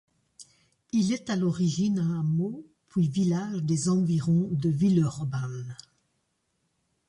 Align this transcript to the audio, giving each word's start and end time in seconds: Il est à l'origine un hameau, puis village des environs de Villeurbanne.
Il 0.93 1.13
est 1.13 1.29
à 1.29 1.35
l'origine 1.35 1.99
un 1.99 2.21
hameau, 2.21 2.65
puis 2.89 3.07
village 3.07 3.61
des 3.61 3.87
environs 3.87 4.49
de 4.51 4.67
Villeurbanne. 4.69 5.77